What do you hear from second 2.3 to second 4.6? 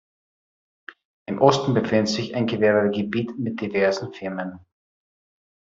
ein Gewerbegebiet mit diversen Firmen.